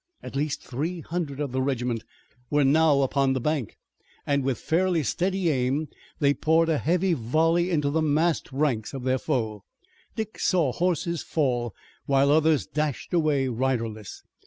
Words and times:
At 0.23 0.35
least 0.35 0.63
three 0.63 1.01
hundred 1.01 1.39
of 1.39 1.51
the 1.51 1.61
regiment 1.61 2.03
were 2.49 2.63
now 2.63 3.03
upon 3.03 3.33
the 3.33 3.39
bank, 3.39 3.77
and, 4.25 4.43
with 4.43 4.57
fairly 4.57 5.03
steady 5.03 5.49
aim, 5.51 5.89
they 6.17 6.33
poured 6.33 6.69
a 6.69 6.79
heavy 6.79 7.13
volley 7.13 7.69
into 7.69 7.91
the 7.91 8.01
massed 8.01 8.51
ranks 8.51 8.95
of 8.95 9.03
their 9.03 9.19
foe. 9.19 9.63
Dick 10.15 10.39
saw 10.39 10.71
horses 10.71 11.21
fall 11.21 11.75
while 12.07 12.31
others 12.31 12.65
dashed 12.65 13.13
away 13.13 13.47
riderless. 13.47 14.23